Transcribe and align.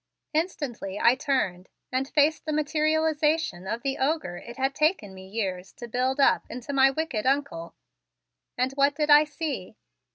Instantly 0.33 0.99
I 0.99 1.13
turned 1.13 1.69
and 1.91 2.07
faced 2.09 2.45
the 2.45 2.53
materialization 2.53 3.67
of 3.67 3.83
the 3.83 3.99
ogre 3.99 4.37
it 4.37 4.57
had 4.57 4.73
taken 4.73 5.13
me 5.13 5.27
years 5.27 5.71
to 5.73 5.87
build 5.87 6.19
up 6.19 6.43
into 6.49 6.73
my 6.73 6.89
wicked 6.89 7.27
Uncle. 7.27 7.75
And 8.57 8.71
what 8.71 8.95
did 8.95 9.11
I 9.11 9.25
see? 9.25 9.75